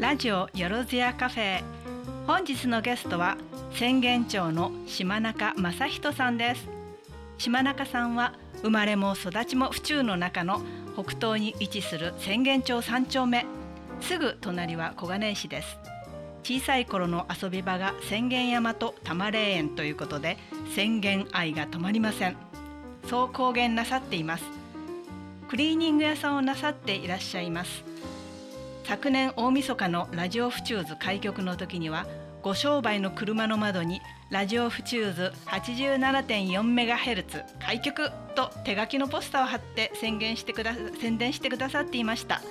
[0.00, 1.62] ラジオよろずやカフェ。
[2.26, 3.36] 本日のゲストは
[3.70, 6.68] 宣言町の島中正人さんです。
[7.38, 10.60] 島中さんは生まれも育ちも府中の中の
[10.94, 13.46] 北東に位置する宣言町三丁目。
[14.00, 15.78] すぐ隣は小金井市です。
[16.42, 20.38] 小さい頃の遊び場が宣言山と多摩霊園ということで
[20.74, 22.36] 宣言愛が止まりません。
[23.08, 24.44] そう公言なさっています。
[25.48, 27.84] クリーニング屋さんをなさっていらっしゃいます。
[28.84, 32.06] 昨年大晦日のラジオフチューズ開局の時には
[32.42, 42.42] ご商売の車の窓にラジオフチューズ 87.4MHz 開局と手書きのポスターを貼って宣言してくだ宣伝してくださっていました。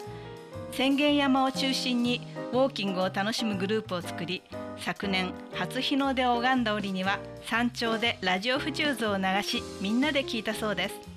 [0.71, 4.41] 宣言山を中心にウォーキングを楽しむグループを作り
[4.79, 11.12] 昨年初日の出を拝んだ折には山頂でラジオフチューズを流しみんなで聞いたそうです。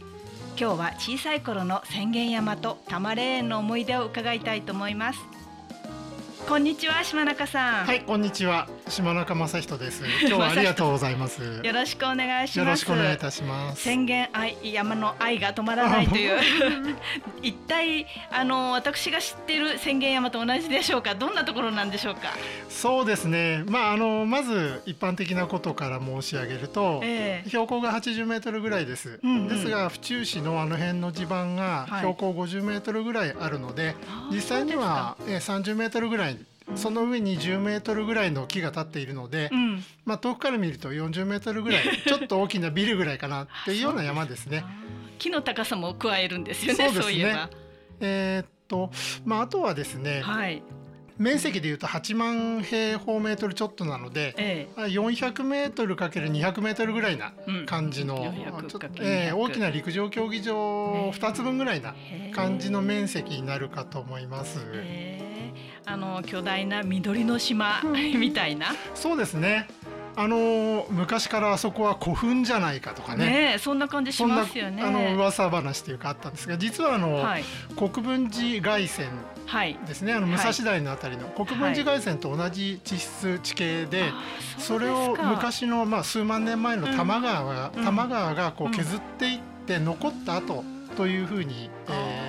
[0.59, 5.19] 今日は小さい頃の千元山と多摩霊園の思い出を伺いたいと思います。
[6.49, 7.85] こんにちは島中さん。
[7.85, 10.05] はいこんにちは島中正人です。
[10.23, 11.43] 今日はありがとうございます。
[11.63, 12.59] よろしくお願いします。
[12.61, 13.83] よろしくお願いいたします。
[13.83, 16.39] 宣言愛山の愛が止まらないという。
[17.43, 21.15] 一体あの私が知っている宣言山と同じでしょうか？
[21.15, 22.33] どんなところなんでしょうか？
[22.69, 23.65] そうですね。
[23.67, 33.93] まああのまず一般的なことから申し上げると、えー、標高が80メートルぐらいです、うんうん、ですが府中市のあの辺の地盤が標高50メートルぐらいあるので、は
[34.31, 36.39] い、実際には30メートルぐらい
[36.75, 44.65] その上に10メートルぐらいの木が立っているので、うん、まあ遠くから見ると40メートルぐらい ちょっと大きなビルぐらいかなっていうような山ですね。
[45.19, 46.91] 木の高さも加えるんですよね。
[46.91, 47.49] そうね。
[48.01, 48.91] えー、っと
[49.25, 50.63] まああとはですね、はい、
[51.19, 57.33] 面積でいうと8万平方メートルちょっとなので、ええ、400メートルかける200メートルぐらいな
[57.65, 58.23] 感じの、うん、
[59.01, 61.95] えー、大きな陸上競技場2つ分ぐらいな
[62.35, 64.59] 感じの面積になるかと思います。
[65.89, 67.81] あの巨大な緑の島
[68.19, 68.75] みたいな。
[68.95, 69.69] そうですね。
[70.19, 73.53] あの昔からあそこは古墳じゃないかとかね。
[73.53, 74.83] ねそんな感じしますよね。
[74.83, 77.45] あの噂話というかあったんですが実はあの、はい、
[77.77, 79.07] 国分寺凱旋
[79.87, 84.13] ですね、はい、あの武蔵台のあたりの、国分寺凱旋と同じ地質地形で、はい、
[84.59, 90.65] それを昔の、まあ、数万年前の多摩川が、うん、多摩川がこう削っていって残った後
[90.97, 92.26] というふうに、うん、えー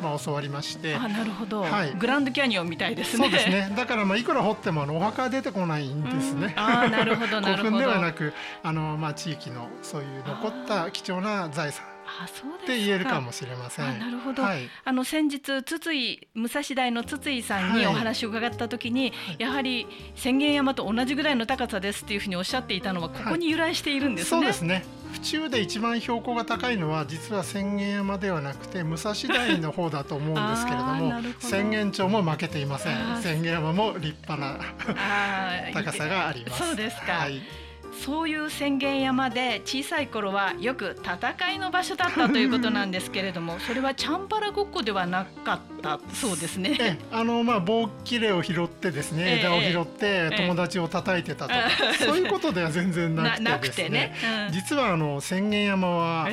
[0.00, 3.24] まあ、教わりましてあなるほど、はい、グランドキャニオンみたいですね。
[3.24, 3.72] そうですね。
[3.76, 7.40] だからまあいくら掘ってもお墓は出てこないんですね、 あなるほど。
[7.42, 13.98] 古墳ではなくあの、まあ、地域のそういう残った貴重な財産って言えるかもしれません。
[13.98, 14.42] なるほど。
[14.42, 24.46] はい、あの先日筒井武蔵大の筒井さんにお話を伺った時に、はい、やはり宣言山と同じぐらいの高さですっていうふうにおっしゃっていたのはここに由来しているんですね。
[24.46, 24.84] はい、そうですね。
[25.12, 33.22] 府中で一番標高が高いのは実は宣言山ではなくて武蔵大の方だと思うんですけれども宣言町も負けていません。
[33.22, 34.58] 宣言山も立派な
[35.72, 36.66] 高さがあります。
[36.66, 46.98] そうですか、はいそういう宣言山で小さい頃はよく戦いの場所だったということなんですけれどもそれはチャンバラごっこではなかったそうですね。
[47.12, 51.70] あのまあ棒切れを拾ってですね、枝を拾って友達を叩いてたとか、
[52.04, 53.88] そういうことでは全然なくてですね。
[53.90, 54.14] ね。
[54.48, 56.28] うん、実はあの宣言山は、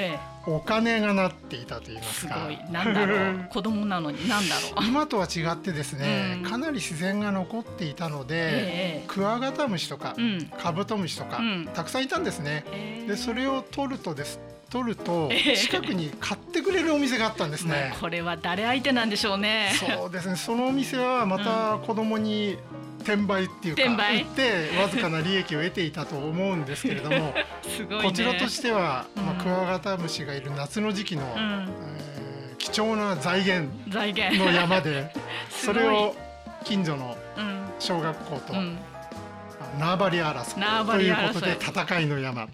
[0.46, 2.36] お金がなっていたと言いますか。
[2.36, 2.58] すごい。
[2.72, 3.48] なんだろう。
[3.50, 4.72] 子供なのになんだろう。
[4.88, 12.66] 今とは違ってですね、うん、かなり自然が残っていたので、えー、クワガタムシとか、うん、カブトムシとか、うん、たくさんいたんですね。
[12.72, 14.40] えー、でそれを取るとです
[14.70, 17.96] 取ると近くに買ってくれるお店があったんですね。
[18.02, 19.72] これは誰相手なんでしょうね。
[19.76, 20.36] そうですね。
[20.36, 22.58] そのお店はまた子供に
[23.04, 24.22] 転売っていうか売。
[24.22, 27.46] ってわずかな利益を得ていたと思うんですけれども ね、
[28.02, 31.70] こちらとしては、まあ、クワガタムシがいる夏の時期の、うん、
[32.50, 35.14] えー、貴重な財源の山で
[35.50, 36.16] それを
[36.64, 37.18] 近所の
[37.80, 38.78] 小学校と、うん。
[39.80, 42.48] 縄張り争いということで戦いの山。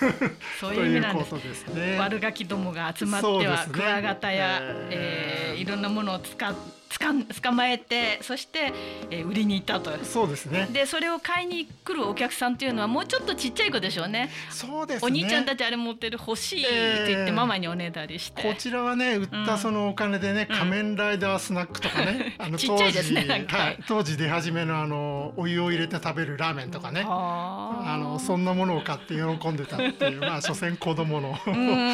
[0.60, 1.66] そういう意味なんです。
[1.68, 1.96] ね。
[1.98, 4.60] 悪ガキどもが集まっては、ね、クワガタや、
[4.90, 8.72] えー、いろんなものを使って捕まえてそして、
[9.10, 9.90] えー、売りに行ったと。
[10.04, 10.68] そうですね。
[10.72, 14.30] でそれを買いに来るお客さんっていうのはもうちょっとちっちゃい子でしょうね。
[14.50, 27.04] そうです、ね、お兄ちゃんたちあれ持ってる欲しいって言ってママにおねだりして、こちらはね売ったそのお金でね、うん、仮面ライダースナックとかね、 あの当時、ね、はい、当時出始めのあのお湯を入れて食べるラーメンとかね。
[27.06, 31.38] あのそんなものを買って喜んでたっていうまあ所詮子供の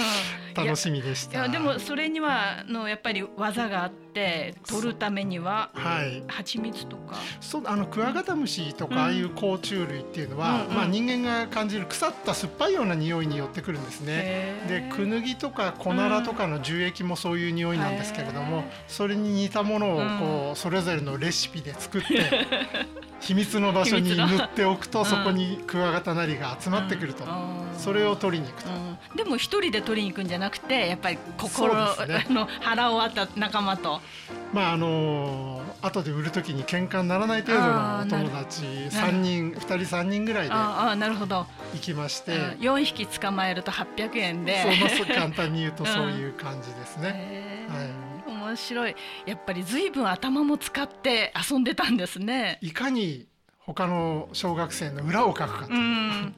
[0.55, 1.39] 楽しみでした。
[1.39, 7.17] いやでもそれにはのやっぱり技があってって取るためには、はい、蜂蜜とか。
[7.41, 14.63] そうあのクワガタムシとかああいう甲虫類っていうのは、うん、まあ、人間が感じる腐った酸っぱいような匂いに寄ってくるんですね。
[14.69, 22.47] でクヌギとかコナラとかの樹液もそういう匂いなんですけれども、それに似たものをこうそれぞれのレシピで作って
[23.21, 27.25] 秘密の場所に塗っておくとそこにクワガタなりが集まってくると、
[27.79, 28.71] それを取りに行くと、
[29.17, 34.01] でも一人で取りに行くんじゃなくてやっぱり心、ね、の腹を割った仲間と。
[34.53, 41.47] まああのー、後で売るときに喧嘩にならない程度のお友達三人二人三人ぐらいであなるほど。
[41.73, 42.33] 行きまして。
[42.61, 44.63] 四匹捕まえると八百円で。
[44.97, 47.67] そう簡単に言うとそういう感じですね。
[47.69, 48.13] はい。
[48.31, 48.97] 面白い。
[49.27, 52.59] やっぱり随分頭も使って遊んでたんですね。
[52.61, 53.27] いかに
[53.75, 56.35] 他の小学生の裏をかくかと、うん、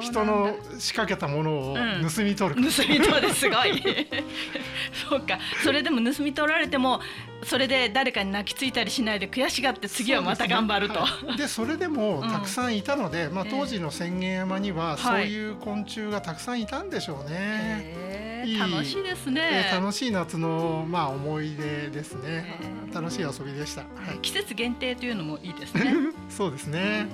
[0.00, 3.34] 人の仕掛けたものを盗み取る、うん、盗み取る。
[3.34, 3.82] すごい。
[5.08, 5.38] そうか。
[5.62, 7.00] それでも盗み取られても
[7.44, 10.94] それで誰かに泣きついたりしないで悔しがって次はまた頑張ると。
[10.94, 11.06] で、ね。
[11.28, 17.36] はい、それでも たくさんいたので、うん、まあ、当時の千円山にはそういう昆虫がたくさんいたんでしょうね。
[17.36, 18.07] えー
[18.56, 25.94] 楽しいですね、えー、楽しい夏のまあ思い出ですね、えー、楽しい遊びでした、はい、季節限定というのもいいですね。
[26.30, 27.06] そうですね、え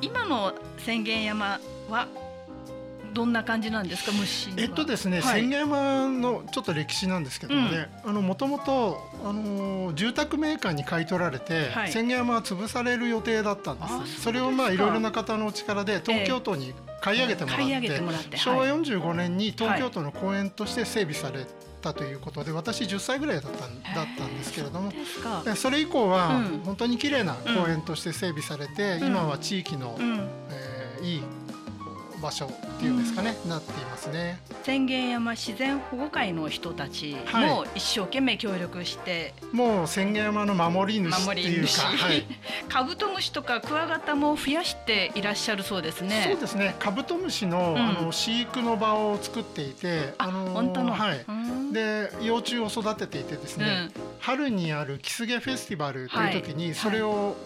[0.00, 2.08] ー、今の浅間山は
[3.14, 4.12] どんな感じなんですか？
[4.12, 14.22] 虫えっとですね、はい、千山のちょっと歴史なんですけどもね、うん、あのもともとあの住宅メーカーに買い取られて、はい、千山は潰される予定だったんです。
[14.22, 16.72] それをまあいろいろな方の力で東京都に
[17.02, 17.50] 買い上げても
[18.12, 21.46] らって,、昭和45年に東京都の公園として整備され
[21.80, 23.66] たということで私10歳ぐらいだっただ
[24.04, 24.92] ったんですけれども
[25.56, 31.22] それ以降は本当に綺麗な公園として整備されて、今は地域の、えー、いい
[32.22, 32.48] 場所っ
[32.78, 34.40] ていうんですかね、うん、なっていますね。
[34.62, 42.24] 千間山自然保護会の人たちも一生懸命協力して、はい、もう千間山の守り主っていうか、はい、
[42.70, 46.28] カブトムシとかクワガタも増やしていらっしゃるそうですね。
[46.30, 46.76] そうですね。
[46.78, 50.94] カブトムシの、うん、あの飼育の場を作っていて、あの本当の。
[50.94, 51.24] はい。
[51.72, 57.36] で幼虫を育てていてですね、うん、春にあるキスゲフェスティバルという時にそれを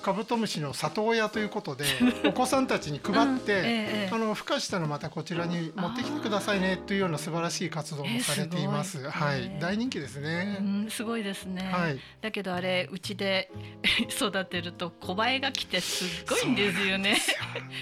[0.00, 1.84] カブトムシの里親ということで
[2.24, 8.98] お子さんたちに配って、うんええ、あの孵化したらまたこちらに持ってきてくださいねというような素晴らしい活動もされています。
[8.98, 10.90] えー、すはい、大人気ですね、うん。
[10.90, 11.62] すごいですね。
[11.72, 13.50] はい、だけどあれうちで
[14.10, 17.16] 育てると小バエが来てすごいんですよね。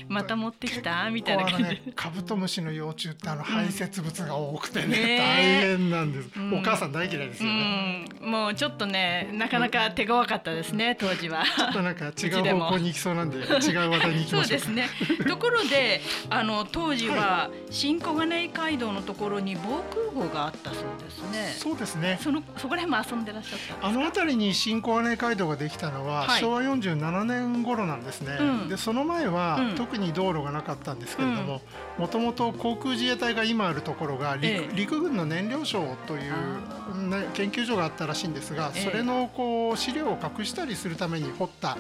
[0.09, 1.11] また持ってきた？
[1.11, 11.45] みたいな感じ、ね、カブトムシの幼虫ってあの排泄物が多くてね、うん、大変なんです、うん、お母さん大嫌いですよね、もうちょっとねなかなか手強かったですね当時は。
[11.45, 14.43] ちょっとなんか違う方向に行きそうなんで 違う話題に行きましょう。
[14.43, 14.89] そうですね。
[15.27, 16.01] ところで
[16.31, 21.55] あの当時は新小金井街道のところに防空壕があったそうですね。
[21.57, 22.19] そうですね。
[22.23, 31.61] そのそこら辺も遊んでらっしゃったあの辺りに新小金井街道ができたのは、はい、昭和47年頃なんですね、うん、でその前は、うん、特に道路がなかったんですけれども
[31.99, 41.77] もともと航空自衛隊が今あるところが陸ええ、陸軍の燃料省という、ね、研究所があったらしいんですが、それのこう資料を隠したりするために掘った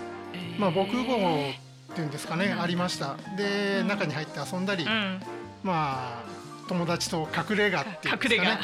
[0.58, 1.50] まあ、防空壕
[1.92, 3.16] っていうんですかね、ありました。
[3.36, 4.86] で中に入って遊んだり、
[5.62, 6.24] まあ
[6.68, 8.58] 友達と隠れ家っていうんですかね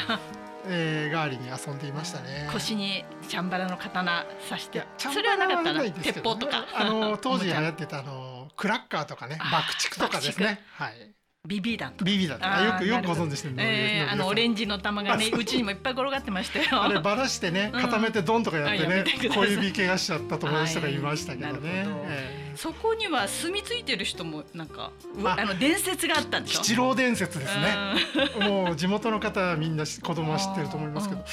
[0.67, 2.49] えー、代わりに遊んでいましたね。
[2.51, 6.65] 腰にチャンバラの刀刺して、それはなかったな、ね、鉄砲とか。
[6.73, 10.63] あの 当時流行ってたあのクラッカーとかね、爆竹とかですね。
[10.73, 11.11] はい。
[11.45, 15.45] ビビ弾ビビ弾よくよくご存知してるえー、あのオレンジの玉がねう。
[15.45, 16.83] ちにもいっぱい転がってましたよ。
[16.83, 21.59] あればらしてね固めてドンとかやってね、うん、小指怪我しちゃった友達とかいましたけどね、
[22.07, 24.91] えー、そこには住み着いてる人もなんか
[25.23, 26.61] あの伝説があったんでしょ？
[26.61, 31.23] 吉郎伝説ですね、もう地元の方みんな子供は知ってると思いますけど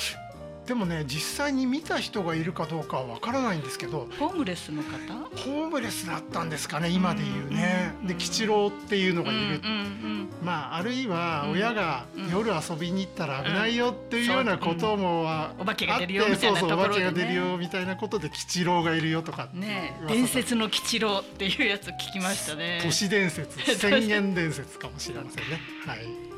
[0.66, 4.88] でもね実際に見た人がいるかどうかはわからないんですけどホームレスの方？
[5.36, 9.60] ホームレスだったんですかね今で言うね、で吉郎っていうのがいる、
[10.42, 22.80] まああるいは親が夜遊びに行ったら危ないよっていうようなこともあお化けが出るよみたいなところで、ね、お化けが出るよみたいなことで吉郎がいるよとかね伝説の吉郎っていうやつ聞きましたね。
[22.82, 25.60] 都市伝説 宣言伝説かもしれませんね。
[25.86, 26.32] はい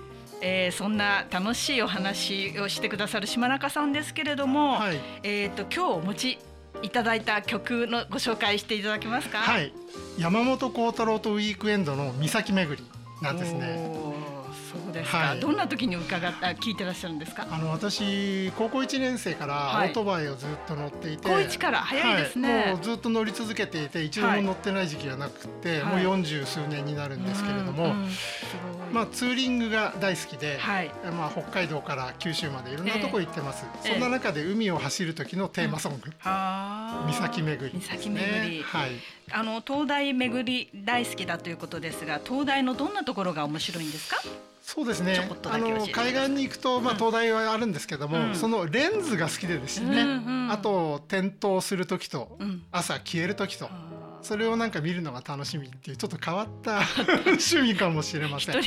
[0.47, 6.39] えー、そんな楽しいお話をしてくださる島中さんですけれども、はい、えっ、と今日お持ち
[6.83, 9.39] いただいた曲のご紹介していただけますか？
[9.39, 9.73] はい、
[10.19, 12.85] 山本幸太郎とウィークエンドの岬巡り
[13.23, 13.89] なんですね。
[14.95, 17.47] ですか、はい、どんな時に伺った聞いてらっしゃるんですか？
[17.51, 21.79] あの私高校1年生からオートバイをずっと乗っていて、はい、高1から？
[21.81, 28.09] 早いですね、もうずっと乗り続けていて一度も乗ってない時期がなくて、もう40数年になるんですけれども、うんうん、
[28.93, 30.59] まあ、ツーリングが大好きで、
[31.17, 38.91] まあ、北海道から九州までいろんなとこ行ってます、えー、そんな中で海を走る時のテーマソング「岬巡り、ね」岬巡り、はい、
[39.33, 44.21] あの東大巡り大好きだということですが東大のどんなところが面白いんですか？
[44.67, 45.29] そうですね。
[45.45, 53.69] あの海岸に行くと、まあ、東大はあるんですけども、うん、そのレンズが好きでですね、うんうん、あと点灯する時と、うん、朝消える時と。
[54.23, 56.81] それをなんか見るのが楽しみっていうちょっと変わった
[57.27, 58.63] 趣味かもしれません。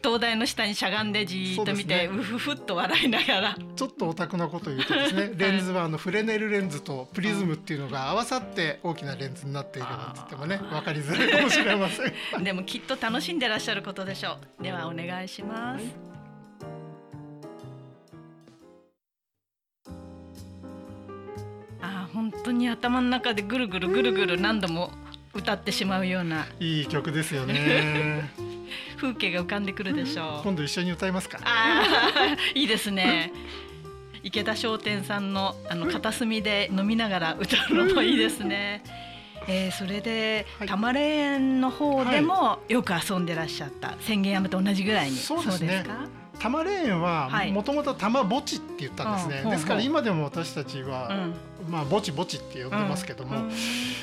[0.00, 3.56] 灯台の下にしゃがんでじっと見てう,、ふふっと笑いながら。
[3.76, 12.02] ちょっとオタクなこと言うとですねレンズはあのフレネルレンズとプリズムっていうのが合わさって大きなレンズになっているなんて言ってもね分かりづらいかもしれませ
[12.38, 12.44] ん。
[12.44, 14.62] でもきっと楽しんでらっしゃることでしょう。
[14.62, 15.84] ではお願いします、
[21.80, 24.90] あ本当に頭の中でぐるぐるぐるぐる何度も
[25.34, 26.46] 歌ってしまうような。
[26.58, 28.30] いい曲ですよね
[29.00, 30.42] 風景が浮かんでくるでしょう。
[30.42, 33.32] 今度一緒に歌いますかあいいですね。
[34.22, 38.82] 池田商店さんのあの片隅で飲みながら歌うのもいいですね。
[39.48, 45.16] えー、それで、はい、多摩霊園の方でもよく遊んでらっしゃった、宣言山と同じぐらいに。
[45.16, 45.84] そうですね。
[46.40, 51.28] 多摩霊園はもともと多摩墓地って言ったんですね、はい、ですから今でも私たちは、
[51.66, 53.52] うん、まあ墓地墓地って呼んでますけども、うん、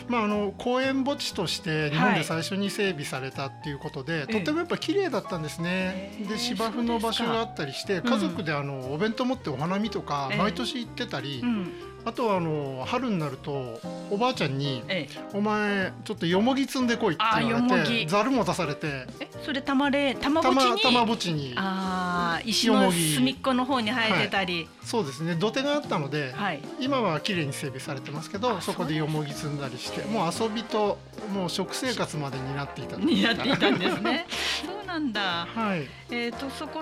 [0.08, 19.06] まああの公園墓地として日本で最初に整備されたっていうことで、はい、とてもやっぱ綺麗だったんですね、えー、で芝生の場所があったりして家族であのお弁当持ってお花見とか毎年行ってたり、えーあとはあの春になるとおばあちゃんに「ええ、お前ちょっとよもぎ積んでこい」って言われてざるも出されて。
[19.20, 20.82] えそれたまれたまぼちに？
[20.82, 21.54] たまぼちに。
[21.58, 25.36] あ石の隅っこの方に生えてたり、はい、そうですね。
[25.36, 30.98] 土手があったので、はい、今は綺麗に整備されてますけどそこでよもぎ積んだりしてもう遊びと
[31.34, 34.26] もう食生活までになっていたに なっていたんですね。
[34.66, 36.80] そうなんだ、 はい、えっ、ー、とそこ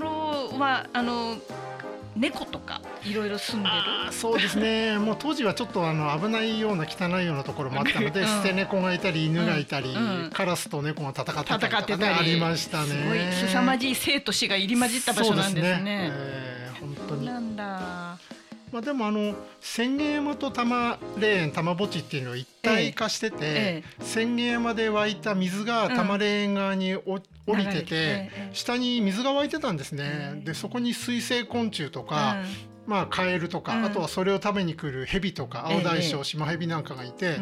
[0.59, 1.35] はあの
[2.15, 4.13] 猫とかいろいろ住んでる？
[4.13, 4.97] そうですね。
[4.99, 12.87] もう当時はちょっとあの危ないような汚いようなところもあったので、うん、捨て猫がいたり犬がいたり、うん、カラスと猫が戦ってたりとか、ね、ありましたね。
[12.87, 13.49] すごい。
[13.49, 15.75] 凄まじい生と死が入り混じった場所なんですね。
[15.77, 16.09] すね。
[16.13, 17.25] えー、本当に。
[17.25, 18.17] なんだ
[18.75, 30.41] まあ、でもあの千軒山と玉霊園玉墓地っていうのは一体化してて、ええ、千軒山で湧いた水が玉霊園側にお、降りてて、え、下に水が湧いてたんですね。
[30.43, 32.35] でそこに水生昆虫とか、
[32.85, 37.37] まあ、カエルとか、うん、あとはそれを食べに来るヘビとか青大将、シマヘビなんかがいて、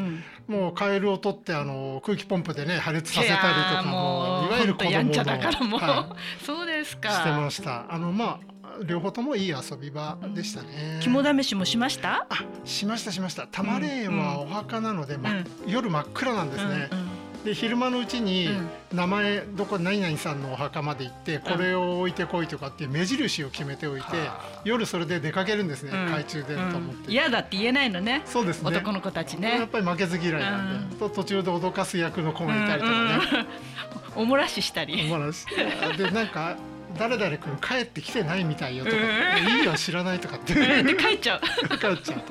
[0.48, 7.10] もうカエルを取ってあの空気ポンプでね破裂させたりとかもいわゆる子供のやんちゃだからもう、はい、 そうですか。
[7.10, 7.92] してました。
[7.92, 8.53] あのまあ
[8.86, 11.00] 両方ともいい遊び場でしたね。
[11.02, 12.26] 肝試しもしました？
[12.30, 13.48] あ、しましたしました。
[13.48, 15.30] タマレーンはお墓なので、ま、
[15.68, 16.90] 夜真っ暗なんですね。
[17.44, 18.48] で昼間のうちに
[18.94, 24.08] 名前どこ何々さんのお墓まで行ってこれを置いてこいとかって目印を決めておいて
[24.64, 27.12] 夜それで出かけるんですね、懐中電灯持って。
[27.12, 28.70] 嫌だって言えないのねそうですね。
[28.70, 29.58] 男の子たちね。
[29.58, 33.48] やっぱり負けず嫌いなんで、と途中で脅かす役の子がいたりとかね、
[34.16, 35.02] おもらししたり。
[35.02, 35.46] おもらし。
[35.98, 36.56] でなんか
[36.98, 38.98] 誰々君帰ってきてないみたいよとか、
[39.38, 40.54] いいよ知らないとかって。
[40.54, 41.42] で帰っちゃう。
[41.70, 42.22] 帰っちゃう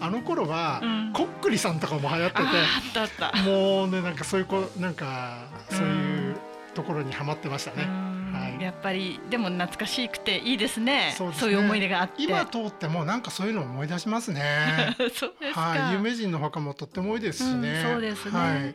[0.00, 6.36] あの頃は、うん、こっくりさんとかも流行っててもうねなんかそういう子なんかそういう
[6.74, 11.14] ところにはまってましたね、はい、やっぱりでも懐かしくていいですね。
[11.16, 12.22] そう、ね、いう思い出があって。
[12.22, 14.96] 今通ってもなんかそういうの思い出しますね。
[15.14, 18.74] そうですはい、有名人の墓もとっても多いですしね、うん、そうですね、はい、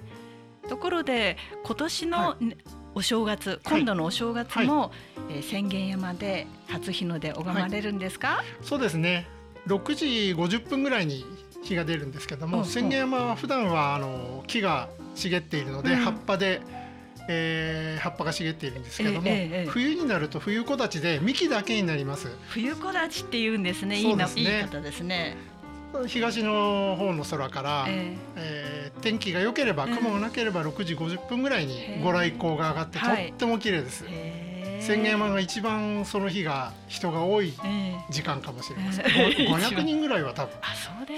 [0.69, 2.57] ところで今年の、はい。
[2.97, 9.27] お正月今度のお正月も、はい、えー、千軒山で初日の出拝まれるんですか、はい、そうですね。
[9.67, 11.25] 6時50分ぐらいに
[11.63, 16.61] 日が出るんですけども、千軒山は普段はあの木が茂っているので、うん、葉っぱで
[17.29, 22.29] えー、葉っぱが茂っているんですけども、えええ、冬になると冬木立で幹だけになります。
[22.47, 23.99] 冬木立って言うんですね。
[23.99, 25.35] いいな、ね、いい方ですね。
[26.05, 34.05] 東の方の空から、えー、えー、天気が良ければ雲がなければ6時50分ぐらいにご来光が上がって、とっても綺麗です。
[34.81, 37.53] 千軒山が一番その日が人が多い
[38.09, 39.05] 時間かもしれません。
[39.05, 40.55] 500人ぐらいは多分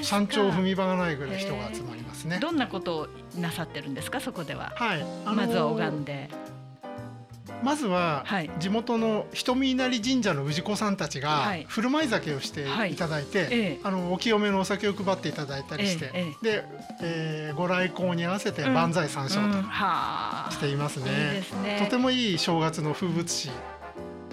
[0.02, 2.40] 山頂踏み場がないぐらい人が集まりますね。
[2.40, 4.72] どんなことをなさってるんですかそこでは。
[4.76, 5.02] はい。
[5.02, 6.30] あのー、まずは拝んで。
[7.64, 8.26] まずは
[8.60, 12.96] 地元の瞳稲荷神社の氏子さんたちが振る舞い酒をしてい。
[12.96, 16.12] ただいて、あのお清めのお酒を配っていただいたりして、
[16.42, 16.64] で、
[17.02, 21.44] えー、ご来光に合わせて万歳三唱としていますね,、
[21.80, 23.50] とてもいい正月の風物詩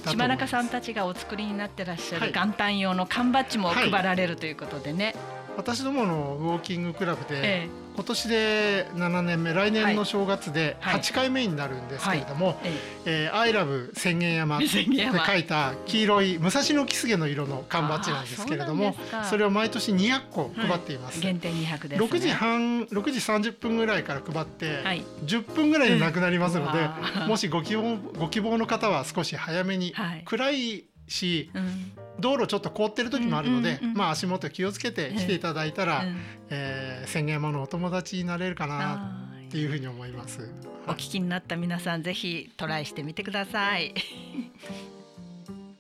[0.05, 12.57] 島中さんたちがお作りになってらっしゃる元旦用の缶バッジも配られるということでね、はい私どものウォーキングクラブで、ええ、今年で7年目来年の正月で8回目になるんですけれども「はい。
[12.57, 12.73] はい、
[13.07, 18.95] えー、アイラブ 千円山」って書いた黄色い武蔵野キスゲの色の缶バッジなんですけれども
[19.29, 21.21] それを毎年200個配っています。
[21.21, 26.89] 限定200です、ね、6時半6時30分ぐらいから配って、はい、10分ぐらいでなくなりますので、
[27.23, 29.95] うん、もしご希望ご希望の方は少し早めに、
[30.27, 36.03] 暗いし、うん道路ちょっと凍ってる時もあるので、まあ足元気をつけて来ていただいたら、
[36.49, 40.51] えー、千円山のお友達になれるかなっていうふうに思います。
[40.87, 43.93] お聞きになった皆さんぜひトライしてみてください。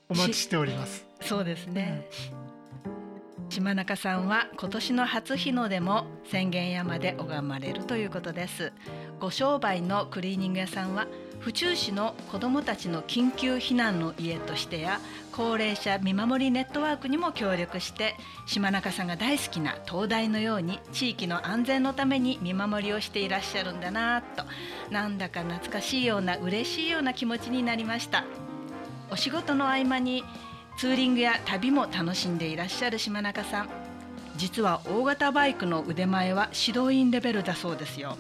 [0.09, 1.05] お待ちしております。
[1.23, 2.07] そうですね。
[3.49, 8.73] 島中さんは今年の初日の出も宣言山で拝まれるということです。
[9.21, 11.07] ご商売のクリーニング屋さんは
[11.47, 14.99] 府中市の子どもたちの緊急避難の家としてや
[15.31, 24.43] 高齢者見守りネットワークにも協力して島中さんが大好きな灯台のように地域の安全のために見守りをしていらっしゃるんだなと。
[24.91, 28.25] なんだか懐かしいような嬉しいような気持ちになりました。
[29.13, 30.25] お仕事の合間に
[30.79, 33.69] ツーリングや旅も楽しんでいらっしゃる島中さん。
[34.35, 38.17] 実は大型バイクの腕前は指導員レベルだそうですよ。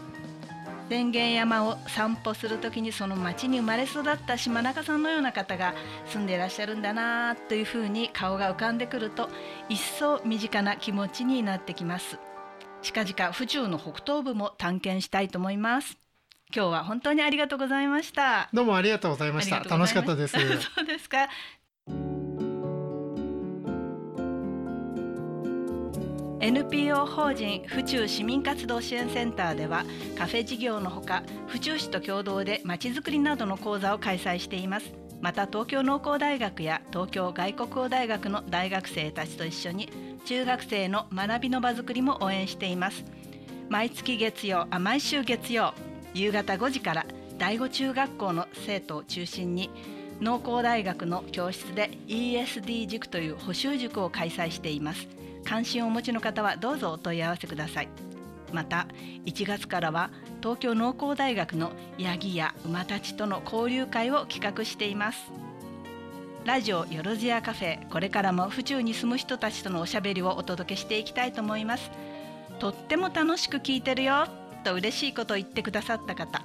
[0.88, 5.74] 電源山を散歩する時にその町に生まれ育った島中さんのような方が
[6.06, 9.28] 住んでいらっしゃるんだなというふうに顔が浮かんでくると
[9.68, 12.18] 一層身近な気持ちになってきます。
[12.82, 15.98] 近々府中の北東部も探検したいと思います。
[16.54, 18.48] 今日は本当にありがとうございました。
[18.52, 19.64] どうもありがとうございました。
[19.64, 20.36] 楽しかったです。
[20.76, 21.28] そうですか
[26.46, 29.84] NPO 法人府中市民活動支援センターでは
[30.16, 34.92] カフェ事業のほか府中市と共同でまちづくりなどの講座を開催しています。
[35.20, 39.88] また東京農工大学や東京外国語大学の大学生たちと一緒に
[40.24, 43.04] 中学生の学びの場づくりも応援しています。
[43.68, 45.74] 毎月月曜あ毎週月曜
[46.14, 47.06] 夕方5時から
[47.38, 49.68] 第五中学校の生徒を中心に
[50.20, 55.08] 農工大学の教室で ESD 塾という補習塾を開催しています。
[55.46, 57.88] 関心をお持ちの方はどうぞお問い合わせください。
[58.52, 58.86] また
[59.24, 60.10] 1月からは
[60.40, 65.30] 東京農工大学のヤギや馬たちとの交流会を企画しています。
[66.44, 71.90] ラジオよろずやカフェこれからも府中に住む人たちとのおしゃべりをお届けしていきたいと思います。
[72.58, 74.26] とっても楽しく聞いてるよ
[74.64, 76.42] と嬉しいことを言ってくださった方。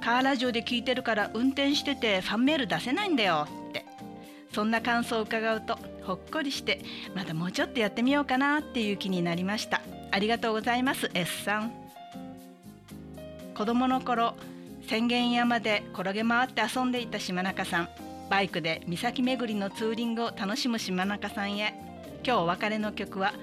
[0.00, 3.84] カーラジオで聞いてるから運転しててファンメール出せないんだよって。
[4.52, 6.80] そんな感想を伺うとほっこりして
[7.14, 9.80] まだもうちょっとやってみようかなっていう気になりました。
[10.10, 11.72] ありがとうございます S さん。
[13.56, 14.34] 子供の頃
[14.88, 17.88] 宣言山で転げ回って遊んでいた島中さん。
[18.30, 21.74] バイクで岬巡りのツーリングを楽しむ島中さんへ。
[22.26, 23.34] 今日お別れの曲は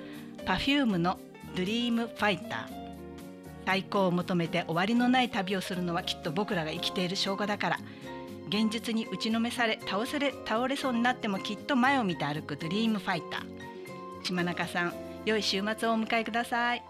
[0.46, 1.18] Perfume の
[1.56, 2.66] Dream Fighter
[3.66, 7.80] 最高を求めて終わりのない旅をするのはきっと僕らが生きている証拠だから。
[8.52, 14.26] 現実に打ちのめされ倒せれ倒れそうになってもきっと前を見て歩くドリームファイター。
[14.26, 14.94] 島中さん
[15.26, 16.84] 良い週末をお迎えください。